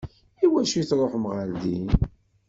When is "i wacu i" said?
0.43-0.83